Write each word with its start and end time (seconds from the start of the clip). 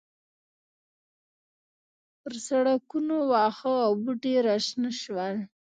پر 2.21 2.33
سړکونو 2.47 3.15
واښه 3.31 3.73
او 3.85 3.91
بوټي 4.03 4.33
راشنه 4.47 4.91
شول 5.01 5.35